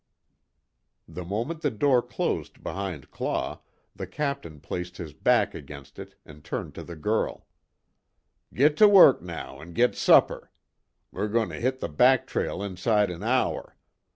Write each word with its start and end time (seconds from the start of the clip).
The 1.07 1.23
moment 1.23 1.61
the 1.61 1.69
door 1.69 2.01
closed 2.01 2.63
behind 2.63 3.11
Claw, 3.11 3.61
the 3.95 4.07
Captain 4.07 4.59
placed 4.59 4.97
his 4.97 5.13
back 5.13 5.53
against 5.53 5.99
it 5.99 6.15
and 6.25 6.43
turned 6.43 6.73
to 6.73 6.83
the 6.83 6.95
girl: 6.95 7.45
"Git 8.51 8.75
to 8.77 8.87
work 8.87 9.21
now 9.21 9.61
an' 9.61 9.73
git 9.73 9.93
supper! 9.95 10.49
We're 11.11 11.27
goin' 11.27 11.49
to 11.49 11.61
hit 11.61 11.81
the 11.81 11.87
back 11.87 12.25
trail 12.25 12.63
inside 12.63 13.11
an' 13.11 13.21
hour. 13.21 13.77